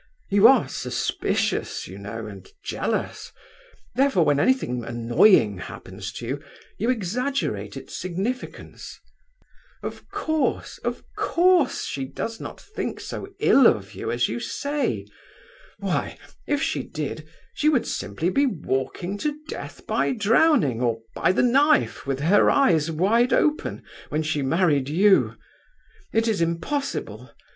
[0.31, 3.31] You are suspicious, you know, and jealous,
[3.93, 6.43] therefore when anything annoying happens to you,
[6.79, 8.99] you exaggerate its significance.
[9.83, 15.05] Of course, of course, she does not think so ill of you as you say.
[15.77, 21.31] Why, if she did, she would simply be walking to death by drowning or by
[21.31, 25.35] the knife, with her eyes wide open, when she married you.
[26.11, 27.29] It is impossible!